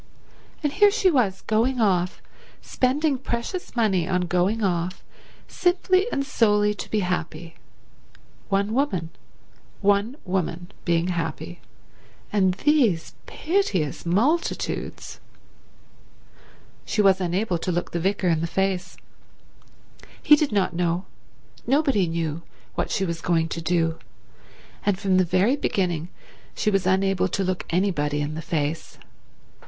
[0.63, 2.23] And here she was going off,
[2.59, 5.03] spending precious money on going off,
[5.47, 7.53] simply and solely to be happy.
[8.49, 9.11] One woman.
[9.81, 11.61] One woman being happy,
[12.33, 15.19] and these piteous multitudes...
[16.83, 18.97] She was unable to look the vicar in the face.
[20.23, 21.05] He did not know,
[21.67, 22.41] nobody knew,
[22.73, 23.99] what she was going to do,
[24.83, 26.09] and from the very beginning
[26.55, 28.97] she was unable to look anybody in the face.